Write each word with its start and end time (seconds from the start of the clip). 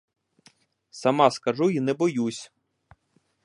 Сама 0.89 1.29
скажу 1.31 1.69
й 1.69 1.79
не 1.79 1.93
боюсь. 1.93 2.51